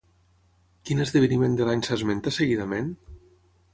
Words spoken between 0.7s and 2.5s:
Quin esdeveniment de l'any s'esmenta